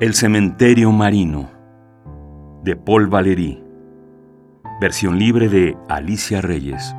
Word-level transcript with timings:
El 0.00 0.14
cementerio 0.14 0.90
marino 0.90 1.52
de 2.64 2.74
Paul 2.74 3.06
Valéry. 3.06 3.62
Versión 4.80 5.20
libre 5.20 5.48
de 5.48 5.76
Alicia 5.88 6.40
Reyes. 6.40 6.92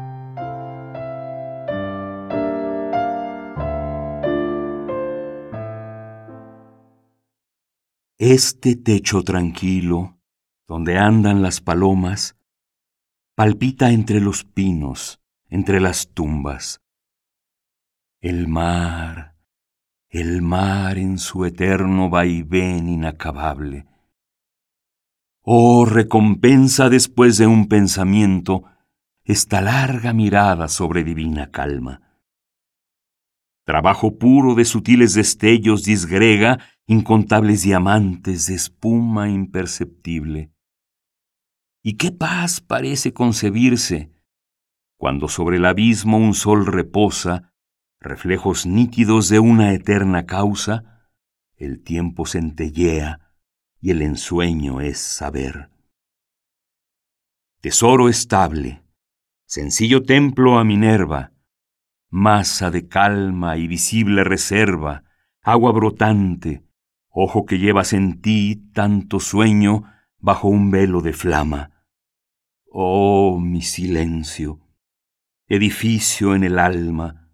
Este 8.18 8.78
techo 8.78 9.24
tranquilo, 9.24 10.18
donde 10.66 10.98
andan 10.98 11.42
las 11.42 11.60
palomas, 11.60 12.38
palpita 13.36 13.92
entre 13.92 14.22
los 14.22 14.46
pinos, 14.46 15.20
entre 15.50 15.82
las 15.82 16.14
tumbas. 16.14 16.82
El 18.22 18.48
mar, 18.48 19.35
el 20.18 20.42
mar 20.42 20.98
en 20.98 21.18
su 21.18 21.44
eterno 21.44 22.10
vaivén 22.10 22.88
inacabable. 22.88 23.86
Oh, 25.42 25.84
recompensa 25.84 26.90
después 26.90 27.38
de 27.38 27.48
un 27.48 27.68
pensamiento 27.68 28.64
esta 29.26 29.60
larga 29.60 30.14
mirada 30.14 30.70
sobre 30.70 31.04
divina 31.04 31.52
calma. 31.52 32.02
Trabajo 33.66 34.18
puro 34.18 34.56
de 34.56 34.64
sutiles 34.64 35.16
destellos 35.16 35.84
disgrega 35.84 36.60
incontables 36.88 37.64
diamantes 37.64 38.46
de 38.46 38.56
espuma 38.56 39.30
imperceptible. 39.30 40.50
¿Y 41.84 41.98
qué 41.98 42.14
paz 42.14 42.62
parece 42.62 43.12
concebirse 43.12 44.14
cuando 44.98 45.28
sobre 45.28 45.58
el 45.58 45.66
abismo 45.66 46.18
un 46.18 46.34
sol 46.34 46.66
reposa 46.66 47.52
reflejos 48.06 48.66
nítidos 48.66 49.30
de 49.30 49.40
una 49.40 49.74
eterna 49.74 50.26
causa, 50.26 51.10
el 51.58 51.82
tiempo 51.82 52.26
centellea 52.26 53.34
y 53.82 53.92
el 53.92 54.02
ensueño 54.02 54.82
es 54.82 55.00
saber. 55.00 55.70
Tesoro 57.62 58.08
estable, 58.10 58.84
sencillo 59.46 60.04
templo 60.04 60.60
a 60.60 60.64
Minerva, 60.64 61.32
masa 62.10 62.70
de 62.70 62.88
calma 62.88 63.58
y 63.58 63.68
visible 63.68 64.24
reserva, 64.24 65.04
agua 65.42 65.72
brotante, 65.72 66.64
ojo 67.10 67.46
que 67.46 67.58
llevas 67.58 67.94
en 67.94 68.22
ti 68.22 68.70
tanto 68.74 69.20
sueño 69.20 69.84
bajo 70.20 70.48
un 70.48 70.70
velo 70.70 71.02
de 71.02 71.14
flama. 71.14 71.72
Oh, 72.68 73.40
mi 73.40 73.62
silencio, 73.62 74.60
edificio 75.48 76.36
en 76.36 76.44
el 76.44 76.60
alma, 76.60 77.25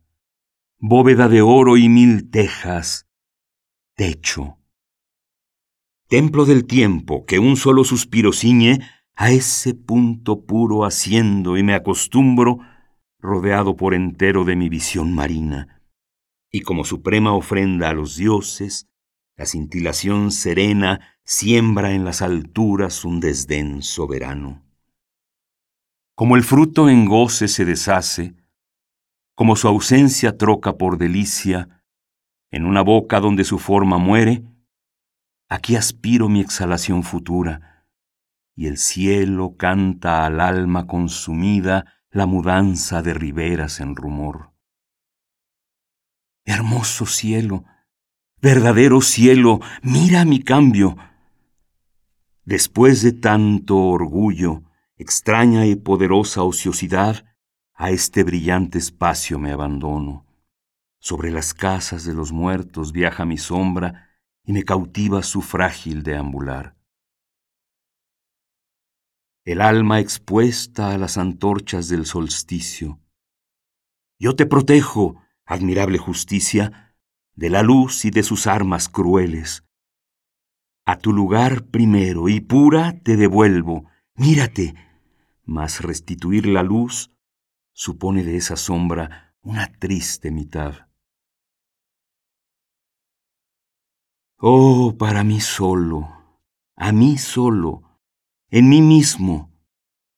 bóveda 0.83 1.29
de 1.29 1.43
oro 1.43 1.77
y 1.77 1.89
mil 1.89 2.31
tejas, 2.31 3.07
techo. 3.95 4.57
Templo 6.07 6.45
del 6.45 6.65
tiempo 6.65 7.23
que 7.27 7.37
un 7.37 7.55
solo 7.55 7.83
suspiro 7.83 8.33
ciñe, 8.33 8.79
a 9.15 9.29
ese 9.29 9.75
punto 9.75 10.43
puro 10.43 10.83
haciendo 10.83 11.55
y 11.55 11.61
me 11.61 11.75
acostumbro, 11.75 12.57
rodeado 13.19 13.75
por 13.75 13.93
entero 13.93 14.43
de 14.43 14.55
mi 14.55 14.69
visión 14.69 15.13
marina. 15.13 15.83
Y 16.49 16.61
como 16.61 16.83
suprema 16.83 17.33
ofrenda 17.33 17.89
a 17.89 17.93
los 17.93 18.17
dioses, 18.17 18.89
la 19.37 19.45
cintilación 19.45 20.31
serena 20.31 20.99
siembra 21.23 21.91
en 21.91 22.05
las 22.05 22.23
alturas 22.23 23.05
un 23.05 23.19
desdén 23.19 23.83
soberano. 23.83 24.65
Como 26.15 26.35
el 26.35 26.43
fruto 26.43 26.89
en 26.89 27.05
goce 27.05 27.47
se 27.47 27.65
deshace, 27.65 28.40
como 29.41 29.55
su 29.55 29.67
ausencia 29.67 30.37
troca 30.37 30.77
por 30.77 30.99
delicia, 30.99 31.81
en 32.51 32.63
una 32.63 32.83
boca 32.83 33.19
donde 33.19 33.43
su 33.43 33.57
forma 33.57 33.97
muere, 33.97 34.43
aquí 35.49 35.75
aspiro 35.75 36.29
mi 36.29 36.41
exhalación 36.41 37.01
futura, 37.01 37.87
y 38.55 38.67
el 38.67 38.77
cielo 38.77 39.55
canta 39.57 40.27
al 40.27 40.41
alma 40.41 40.85
consumida 40.85 41.85
la 42.11 42.27
mudanza 42.27 43.01
de 43.01 43.15
riberas 43.15 43.79
en 43.79 43.95
rumor. 43.95 44.51
Hermoso 46.45 47.07
cielo, 47.07 47.65
verdadero 48.43 49.01
cielo, 49.01 49.59
mira 49.81 50.23
mi 50.23 50.43
cambio. 50.43 50.97
Después 52.45 53.01
de 53.01 53.13
tanto 53.13 53.75
orgullo, 53.75 54.61
extraña 54.97 55.65
y 55.65 55.75
poderosa 55.75 56.43
ociosidad, 56.43 57.25
a 57.81 57.89
este 57.89 58.23
brillante 58.23 58.77
espacio 58.77 59.39
me 59.39 59.51
abandono. 59.51 60.27
Sobre 60.99 61.31
las 61.31 61.55
casas 61.55 62.05
de 62.05 62.13
los 62.13 62.31
muertos 62.31 62.91
viaja 62.91 63.25
mi 63.25 63.39
sombra 63.39 64.07
y 64.45 64.53
me 64.53 64.63
cautiva 64.63 65.23
su 65.23 65.41
frágil 65.41 66.03
deambular. 66.03 66.77
El 69.45 69.61
alma 69.61 69.99
expuesta 69.99 70.91
a 70.91 70.99
las 70.99 71.17
antorchas 71.17 71.89
del 71.89 72.05
solsticio. 72.05 72.99
Yo 74.19 74.35
te 74.35 74.45
protejo, 74.45 75.19
admirable 75.43 75.97
justicia, 75.97 76.95
de 77.33 77.49
la 77.49 77.63
luz 77.63 78.05
y 78.05 78.11
de 78.11 78.21
sus 78.21 78.45
armas 78.45 78.89
crueles. 78.89 79.63
A 80.85 80.99
tu 80.99 81.13
lugar 81.13 81.65
primero 81.65 82.29
y 82.29 82.41
pura 82.41 82.99
te 83.01 83.17
devuelvo, 83.17 83.89
mírate, 84.13 84.75
mas 85.45 85.81
restituir 85.81 86.45
la 86.45 86.61
luz 86.61 87.10
supone 87.81 88.23
de 88.23 88.37
esa 88.37 88.57
sombra 88.57 89.33
una 89.41 89.65
triste 89.79 90.29
mitad. 90.29 90.87
Oh, 94.37 94.95
para 94.99 95.23
mí 95.23 95.41
solo, 95.41 96.07
a 96.75 96.91
mí 96.91 97.17
solo, 97.17 97.99
en 98.51 98.69
mí 98.69 98.83
mismo, 98.83 99.51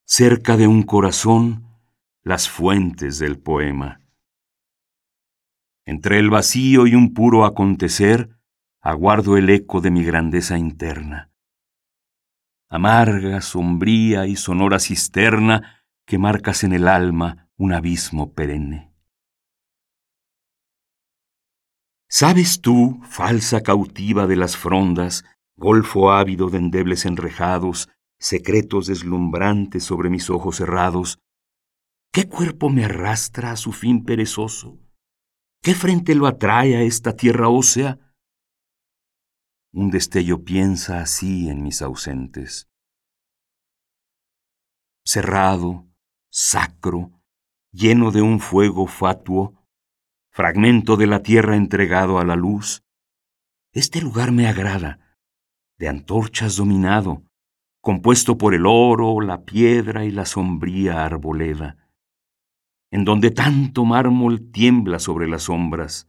cerca 0.04 0.58
de 0.58 0.68
un 0.68 0.84
corazón, 0.84 1.66
las 2.22 2.50
fuentes 2.50 3.18
del 3.18 3.40
poema. 3.40 4.02
Entre 5.86 6.20
el 6.20 6.30
vacío 6.30 6.86
y 6.86 6.96
un 6.96 7.14
puro 7.14 7.46
acontecer, 7.46 8.38
aguardo 8.82 9.38
el 9.38 9.50
eco 9.50 9.80
de 9.80 9.90
mi 9.90 10.04
grandeza 10.04 10.58
interna. 10.58 11.32
Amarga, 12.68 13.40
sombría 13.40 14.28
y 14.28 14.36
sonora 14.36 14.80
cisterna 14.80 15.86
que 16.06 16.18
marcas 16.18 16.66
en 16.66 16.74
el 16.74 16.90
alma 16.90 17.43
un 17.58 17.74
abismo 17.74 18.34
perenne. 18.34 18.94
¿Sabes 22.10 22.62
tú, 22.62 23.02
falsa 23.04 23.62
cautiva 23.62 24.28
de 24.28 24.36
las 24.36 24.56
frondas, 24.56 25.24
golfo 25.56 26.12
ávido 26.12 26.50
de 26.50 26.60
endebles 26.60 27.06
enrejados, 27.06 27.90
secretos 28.20 28.88
deslumbrantes 28.88 29.84
sobre 29.84 30.10
mis 30.10 30.30
ojos 30.30 30.58
cerrados, 30.58 31.20
qué 32.12 32.28
cuerpo 32.28 32.70
me 32.70 32.86
arrastra 32.86 33.52
a 33.52 33.56
su 33.56 33.72
fin 33.72 34.04
perezoso? 34.04 34.80
¿Qué 35.62 35.74
frente 35.74 36.14
lo 36.14 36.28
atrae 36.28 36.76
a 36.76 36.82
esta 36.82 37.16
tierra 37.16 37.50
ósea? 37.50 37.98
Un 39.72 39.90
destello 39.90 40.44
piensa 40.44 41.02
así 41.02 41.50
en 41.50 41.64
mis 41.64 41.82
ausentes. 41.82 42.70
Cerrado, 45.06 45.88
sacro, 46.30 47.23
lleno 47.74 48.12
de 48.12 48.22
un 48.22 48.40
fuego 48.40 48.88
fatuo, 48.88 49.66
fragmento 50.32 50.96
de 50.96 51.08
la 51.08 51.24
tierra 51.24 51.56
entregado 51.58 52.20
a 52.20 52.26
la 52.26 52.36
luz. 52.36 52.84
Este 53.74 54.00
lugar 54.00 54.32
me 54.32 54.48
agrada, 54.48 55.18
de 55.78 55.90
antorchas 55.90 56.56
dominado, 56.56 57.24
compuesto 57.82 58.38
por 58.38 58.54
el 58.54 58.66
oro, 58.68 59.20
la 59.22 59.44
piedra 59.44 60.06
y 60.06 60.12
la 60.12 60.26
sombría 60.26 61.04
arboleda, 61.04 61.90
en 62.92 63.06
donde 63.06 63.32
tanto 63.32 63.84
mármol 63.84 64.52
tiembla 64.52 65.00
sobre 65.00 65.28
las 65.28 65.44
sombras. 65.44 66.08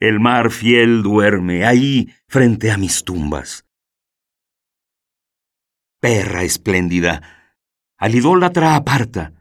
El 0.00 0.20
mar 0.20 0.50
fiel 0.50 1.02
duerme 1.02 1.64
ahí 1.64 2.14
frente 2.28 2.70
a 2.70 2.76
mis 2.76 3.04
tumbas. 3.04 3.66
Perra 5.98 6.44
espléndida, 6.44 7.22
al 7.96 8.14
idólatra 8.14 8.76
aparta, 8.76 9.37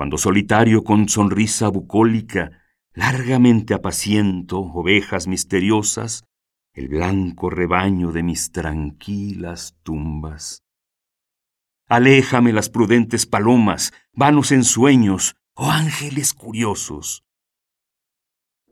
cuando 0.00 0.16
solitario 0.16 0.82
con 0.82 1.10
sonrisa 1.10 1.68
bucólica, 1.68 2.52
largamente 2.94 3.74
apaciento 3.74 4.58
ovejas 4.58 5.26
misteriosas, 5.26 6.24
el 6.72 6.88
blanco 6.88 7.50
rebaño 7.50 8.10
de 8.10 8.22
mis 8.22 8.50
tranquilas 8.50 9.76
tumbas. 9.82 10.64
Aléjame 11.86 12.54
las 12.54 12.70
prudentes 12.70 13.26
palomas, 13.26 13.92
vanos 14.14 14.52
ensueños, 14.52 15.36
oh 15.52 15.70
ángeles 15.70 16.32
curiosos. 16.32 17.26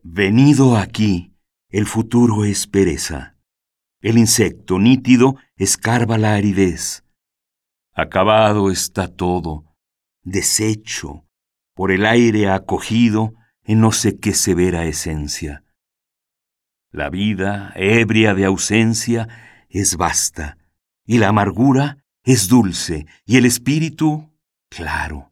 Venido 0.02 0.78
aquí, 0.78 1.34
el 1.68 1.84
futuro 1.84 2.46
es 2.46 2.66
pereza. 2.66 3.36
El 4.00 4.16
insecto 4.16 4.78
nítido 4.78 5.36
escarba 5.56 6.16
la 6.16 6.36
aridez. 6.36 7.04
Acabado 7.92 8.70
está 8.70 9.14
todo, 9.14 9.67
deshecho, 10.30 11.24
por 11.74 11.92
el 11.92 12.06
aire 12.06 12.48
acogido 12.48 13.34
en 13.62 13.80
no 13.80 13.92
sé 13.92 14.18
qué 14.18 14.34
severa 14.34 14.84
esencia. 14.86 15.64
La 16.90 17.10
vida, 17.10 17.72
ebria 17.76 18.34
de 18.34 18.44
ausencia, 18.46 19.28
es 19.68 19.96
vasta, 19.96 20.58
y 21.04 21.18
la 21.18 21.28
amargura 21.28 22.04
es 22.22 22.48
dulce, 22.48 23.06
y 23.24 23.36
el 23.36 23.44
espíritu 23.44 24.32
claro. 24.68 25.30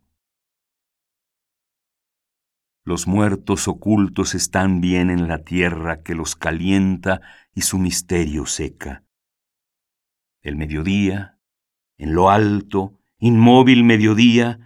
Los 2.85 3.09
muertos 3.09 3.67
ocultos 3.67 4.35
están 4.35 4.81
bien 4.81 5.11
en 5.11 5.27
la 5.27 5.43
tierra 5.43 6.03
que 6.03 6.15
los 6.15 6.37
calienta 6.37 7.21
y 7.53 7.63
su 7.63 7.79
misterio 7.79 8.47
seca. 8.47 9.03
El 10.43 10.57
mediodía, 10.57 11.41
en 11.99 12.15
lo 12.15 12.31
alto, 12.31 13.01
inmóvil 13.19 13.83
mediodía, 13.83 14.66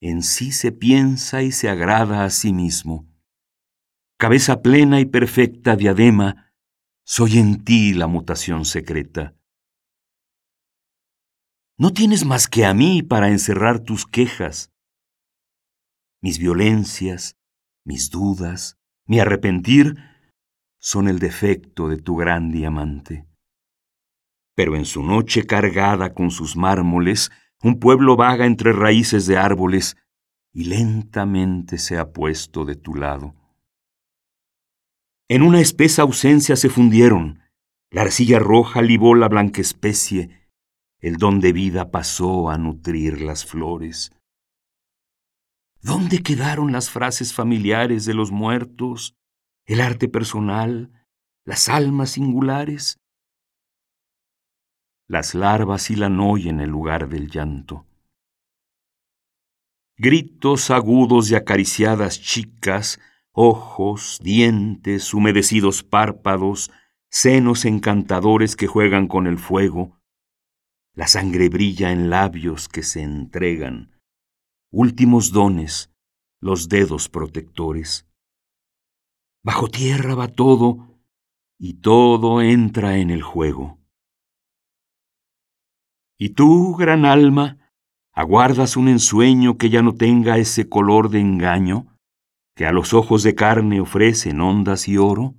en 0.00 0.22
sí 0.22 0.52
se 0.52 0.72
piensa 0.72 1.42
y 1.42 1.52
se 1.52 1.68
agrada 1.68 2.24
a 2.24 2.30
sí 2.30 2.52
mismo. 2.52 3.06
Cabeza 4.18 4.62
plena 4.62 5.00
y 5.00 5.06
perfecta 5.06 5.76
diadema, 5.76 6.52
soy 7.04 7.38
en 7.38 7.64
ti 7.64 7.92
la 7.92 8.06
mutación 8.06 8.64
secreta. 8.64 9.34
No 11.78 11.92
tienes 11.92 12.24
más 12.24 12.46
que 12.46 12.64
a 12.66 12.74
mí 12.74 13.02
para 13.02 13.30
encerrar 13.30 13.80
tus 13.80 14.06
quejas. 14.06 14.70
Mis 16.22 16.38
violencias, 16.38 17.36
mis 17.84 18.10
dudas, 18.10 18.78
mi 19.06 19.18
arrepentir 19.20 19.96
son 20.78 21.08
el 21.08 21.18
defecto 21.18 21.88
de 21.88 21.96
tu 21.96 22.16
gran 22.16 22.52
diamante. 22.52 23.26
Pero 24.54 24.76
en 24.76 24.84
su 24.84 25.02
noche 25.02 25.46
cargada 25.46 26.12
con 26.12 26.30
sus 26.30 26.56
mármoles, 26.56 27.30
un 27.62 27.78
pueblo 27.78 28.16
vaga 28.16 28.46
entre 28.46 28.72
raíces 28.72 29.26
de 29.26 29.36
árboles 29.36 29.96
y 30.52 30.64
lentamente 30.64 31.78
se 31.78 31.98
ha 31.98 32.12
puesto 32.12 32.64
de 32.64 32.76
tu 32.76 32.94
lado. 32.94 33.34
En 35.28 35.42
una 35.42 35.60
espesa 35.60 36.02
ausencia 36.02 36.56
se 36.56 36.68
fundieron, 36.68 37.40
la 37.90 38.02
arcilla 38.02 38.38
roja 38.38 38.82
libó 38.82 39.14
la 39.14 39.28
blanca 39.28 39.60
especie, 39.60 40.48
el 41.00 41.16
don 41.16 41.40
de 41.40 41.52
vida 41.52 41.90
pasó 41.90 42.50
a 42.50 42.58
nutrir 42.58 43.20
las 43.22 43.44
flores. 43.44 44.12
¿Dónde 45.82 46.22
quedaron 46.22 46.72
las 46.72 46.90
frases 46.90 47.32
familiares 47.32 48.04
de 48.04 48.14
los 48.14 48.30
muertos, 48.30 49.16
el 49.66 49.80
arte 49.80 50.08
personal, 50.08 50.92
las 51.44 51.68
almas 51.68 52.10
singulares? 52.10 52.99
Las 55.10 55.34
larvas 55.34 55.90
y 55.90 55.96
la 55.96 56.08
noya 56.08 56.50
en 56.50 56.60
el 56.60 56.70
lugar 56.70 57.08
del 57.08 57.28
llanto. 57.28 57.84
Gritos 59.98 60.70
agudos 60.70 61.32
y 61.32 61.34
acariciadas 61.34 62.22
chicas, 62.22 63.00
ojos, 63.32 64.20
dientes, 64.22 65.12
humedecidos 65.12 65.82
párpados, 65.82 66.70
senos 67.10 67.64
encantadores 67.64 68.54
que 68.54 68.68
juegan 68.68 69.08
con 69.08 69.26
el 69.26 69.40
fuego. 69.40 70.00
La 70.94 71.08
sangre 71.08 71.48
brilla 71.48 71.90
en 71.90 72.08
labios 72.08 72.68
que 72.68 72.84
se 72.84 73.02
entregan 73.02 73.90
últimos 74.70 75.32
dones, 75.32 75.92
los 76.40 76.68
dedos 76.68 77.08
protectores. 77.08 78.08
Bajo 79.42 79.66
tierra 79.66 80.14
va 80.14 80.28
todo 80.28 81.00
y 81.58 81.80
todo 81.80 82.42
entra 82.42 82.98
en 82.98 83.10
el 83.10 83.22
juego. 83.22 83.79
Y 86.20 86.30
tú, 86.30 86.76
gran 86.76 87.04
alma, 87.04 87.72
aguardas 88.12 88.76
un 88.76 88.86
ensueño 88.86 89.58
que 89.58 89.70
ya 89.70 89.82
no 89.82 89.94
tenga 89.94 90.38
ese 90.38 90.68
color 90.68 91.10
de 91.10 91.18
engaño 91.18 91.96
que 92.54 92.66
a 92.66 92.72
los 92.72 92.94
ojos 92.94 93.24
de 93.24 93.34
carne 93.34 93.80
ofrecen 93.80 94.40
ondas 94.40 94.86
y 94.86 94.98
oro. 94.98 95.34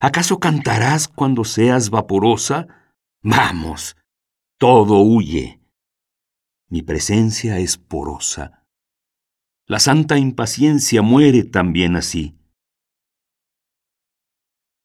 ¿Acaso 0.00 0.38
cantarás 0.38 1.08
cuando 1.08 1.42
seas 1.42 1.90
vaporosa? 1.90 2.92
Vamos, 3.22 3.96
todo 4.58 5.00
huye 5.00 5.58
mi 6.70 6.82
presencia 6.82 7.58
es 7.58 7.78
porosa. 7.78 8.62
La 9.66 9.78
santa 9.78 10.18
impaciencia 10.18 11.00
muere 11.00 11.44
también 11.44 11.96
así. 11.96 12.38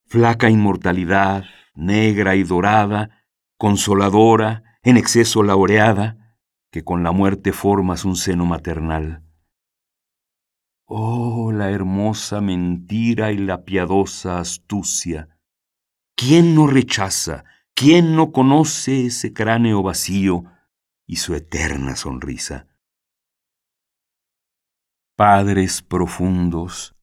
Flaca 0.05 0.49
inmortalidad, 0.49 1.43
negra 1.75 2.35
y 2.35 2.43
dorada, 2.43 3.22
consoladora, 3.63 4.77
en 4.83 4.97
exceso 4.97 5.41
laureada, 5.41 6.37
que 6.69 6.83
con 6.83 7.01
la 7.01 7.13
muerte 7.13 7.53
formas 7.53 8.03
un 8.03 8.17
seno 8.17 8.45
maternal. 8.45 9.23
Oh, 10.85 11.53
la 11.53 11.71
hermosa 11.71 12.41
mentira 12.41 13.31
y 13.31 13.37
la 13.37 13.63
piadosa 13.63 14.39
astucia. 14.39 15.39
¿Quién 16.17 16.55
no 16.55 16.67
rechaza? 16.67 17.45
¿Quién 17.73 18.17
no 18.17 18.33
conoce 18.33 19.05
ese 19.05 19.31
cráneo 19.31 19.81
vacío? 19.81 20.43
y 21.07 21.17
su 21.17 21.33
eterna 21.33 21.95
sonrisa. 21.95 22.67
Padres 25.15 25.81
profundos, 25.81 26.97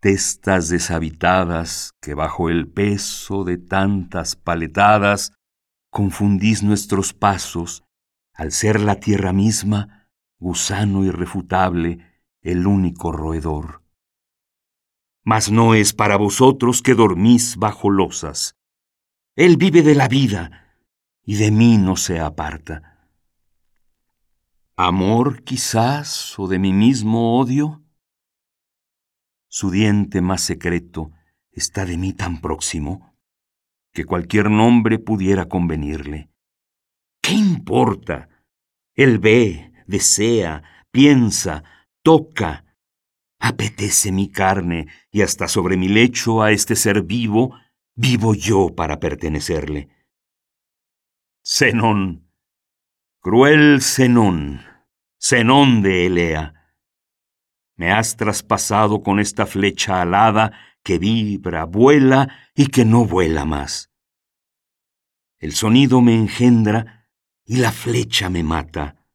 testas 0.00 0.68
deshabitadas 0.68 1.90
que 2.00 2.14
bajo 2.14 2.50
el 2.50 2.70
peso 2.70 3.42
de 3.42 3.58
tantas 3.58 4.36
paletadas 4.36 5.32
confundís 5.92 6.62
nuestros 6.62 7.12
pasos, 7.12 7.84
al 8.32 8.50
ser 8.50 8.80
la 8.80 8.98
tierra 8.98 9.34
misma, 9.34 10.08
gusano 10.38 11.04
irrefutable, 11.04 11.98
el 12.40 12.66
único 12.66 13.12
roedor. 13.12 13.82
Mas 15.22 15.50
no 15.50 15.74
es 15.74 15.92
para 15.92 16.16
vosotros 16.16 16.80
que 16.80 16.94
dormís 16.94 17.56
bajo 17.56 17.90
losas. 17.90 18.56
Él 19.36 19.58
vive 19.58 19.82
de 19.82 19.94
la 19.94 20.08
vida 20.08 20.78
y 21.24 21.36
de 21.36 21.50
mí 21.50 21.76
no 21.76 21.96
se 21.96 22.20
aparta. 22.20 23.06
¿Amor 24.76 25.44
quizás 25.44 26.38
o 26.38 26.48
de 26.48 26.58
mi 26.58 26.72
mismo 26.72 27.38
odio? 27.38 27.84
Su 29.46 29.70
diente 29.70 30.22
más 30.22 30.40
secreto 30.40 31.12
está 31.50 31.84
de 31.84 31.98
mí 31.98 32.14
tan 32.14 32.40
próximo 32.40 33.11
que 33.92 34.04
cualquier 34.04 34.50
nombre 34.50 34.98
pudiera 34.98 35.46
convenirle. 35.46 36.30
¿Qué 37.22 37.34
importa? 37.34 38.28
Él 38.94 39.18
ve, 39.18 39.72
desea, 39.86 40.62
piensa, 40.90 41.64
toca, 42.02 42.64
apetece 43.38 44.12
mi 44.12 44.30
carne 44.30 44.86
y 45.10 45.22
hasta 45.22 45.48
sobre 45.48 45.76
mi 45.76 45.88
lecho 45.88 46.42
a 46.42 46.52
este 46.52 46.76
ser 46.76 47.02
vivo 47.02 47.54
vivo 47.94 48.34
yo 48.34 48.74
para 48.74 48.98
pertenecerle. 48.98 49.88
Zenón, 51.44 52.30
Cruel 53.20 53.82
Zenón, 53.82 54.62
Zenón 55.20 55.82
de 55.82 56.06
Elea, 56.06 56.54
me 57.76 57.90
has 57.90 58.16
traspasado 58.16 59.02
con 59.02 59.18
esta 59.18 59.46
flecha 59.46 60.00
alada 60.00 60.52
que 60.82 60.98
vibra, 60.98 61.64
vuela 61.64 62.50
y 62.54 62.66
que 62.66 62.84
no 62.84 63.04
vuela 63.04 63.44
más. 63.44 63.92
El 65.38 65.52
sonido 65.52 66.00
me 66.00 66.14
engendra 66.14 67.08
y 67.44 67.56
la 67.56 67.72
flecha 67.72 68.30
me 68.30 68.42
mata. 68.42 69.06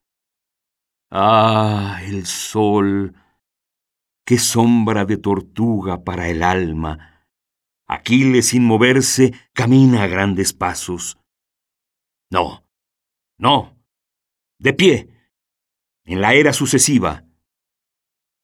Ah, 1.10 2.02
el 2.04 2.26
sol, 2.26 3.16
qué 4.26 4.38
sombra 4.38 5.06
de 5.06 5.18
tortuga 5.18 6.04
para 6.04 6.28
el 6.28 6.44
alma. 6.44 7.26
Aquiles 7.88 8.48
sin 8.48 8.66
moverse 8.66 9.34
camina 9.54 10.04
a 10.04 10.08
grandes 10.08 10.52
pasos. 10.52 11.18
No, 12.30 12.68
no, 13.38 13.78
de 14.60 14.74
pie, 14.74 15.10
en 16.04 16.20
la 16.20 16.34
era 16.34 16.52
sucesiva. 16.52 17.26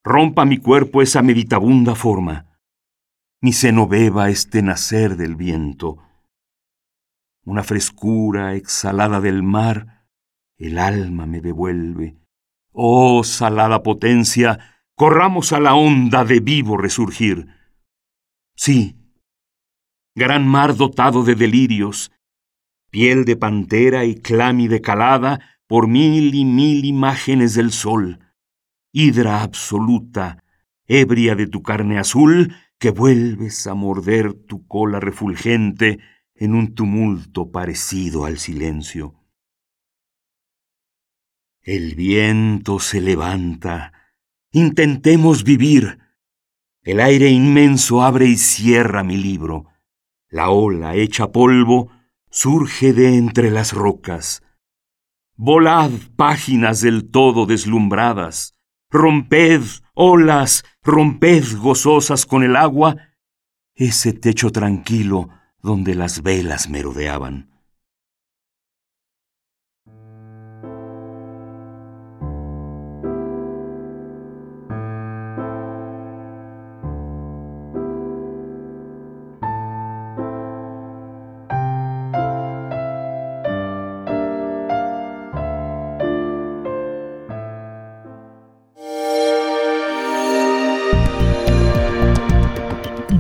Rompa 0.06 0.46
mi 0.46 0.58
cuerpo 0.58 1.02
esa 1.02 1.22
meditabunda 1.22 1.96
forma. 1.96 2.53
Mi 3.44 3.52
seno 3.52 3.90
beba 3.90 4.30
este 4.30 4.62
nacer 4.62 5.18
del 5.18 5.36
viento. 5.36 5.98
Una 7.44 7.62
frescura 7.62 8.56
exhalada 8.56 9.20
del 9.20 9.44
mar, 9.44 10.08
el 10.56 10.80
alma 10.80 11.26
me 11.26 11.42
devuelve. 11.42 12.16
Oh 12.72 13.26
salada 13.26 13.84
potencia, 13.84 14.86
corramos 14.96 15.52
a 15.52 15.60
la 15.60 15.76
onda 15.76 16.24
de 16.24 16.40
vivo 16.40 16.78
resurgir. 16.78 17.50
Sí, 18.56 18.96
gran 20.16 20.48
mar 20.48 20.78
dotado 20.78 21.26
de 21.26 21.36
delirios, 21.36 22.14
piel 22.92 23.26
de 23.26 23.36
pantera 23.36 24.06
y 24.06 24.16
clámide 24.16 24.80
calada, 24.80 25.42
por 25.68 25.90
mil 25.90 26.34
y 26.34 26.46
mil 26.46 26.86
imágenes 26.86 27.56
del 27.56 27.74
sol, 27.74 28.20
hidra 28.94 29.42
absoluta, 29.42 30.42
ebria 30.88 31.36
de 31.36 31.48
tu 31.48 31.62
carne 31.62 32.00
azul, 32.00 32.56
que 32.84 32.92
vuelves 32.92 33.66
a 33.66 33.76
morder 33.76 34.34
tu 34.34 34.68
cola 34.68 35.00
refulgente 35.00 36.00
en 36.36 36.54
un 36.54 36.76
tumulto 36.76 37.50
parecido 37.50 38.26
al 38.26 38.40
silencio. 38.40 39.24
El 41.62 41.96
viento 41.96 42.80
se 42.80 43.00
levanta. 43.00 43.94
Intentemos 44.52 45.46
vivir. 45.46 46.00
El 46.82 47.00
aire 47.00 47.30
inmenso 47.30 48.02
abre 48.02 48.26
y 48.26 48.36
cierra 48.36 49.02
mi 49.02 49.16
libro. 49.16 49.70
La 50.28 50.50
ola 50.50 50.96
hecha 50.96 51.32
polvo 51.32 51.90
surge 52.30 52.92
de 52.92 53.16
entre 53.16 53.50
las 53.50 53.72
rocas. 53.72 54.44
Volad, 55.38 55.92
páginas 56.18 56.82
del 56.82 57.10
todo 57.10 57.46
deslumbradas. 57.46 58.58
Romped, 58.90 59.62
olas, 59.94 60.64
romped 60.82 61.44
gozosas 61.58 62.26
con 62.26 62.44
el 62.44 62.56
agua 62.56 62.98
ese 63.76 64.14
techo 64.14 64.52
tranquilo 64.52 65.30
donde 65.62 65.96
las 65.96 66.22
velas 66.22 66.70
merodeaban. 66.70 67.53